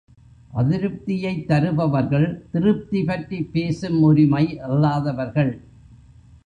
[0.53, 5.53] அதிருப்தியைத் தருபவர்கள் திருப்தி பற்றிப் பேசும் உரிமை இல்லாதவர்கள்.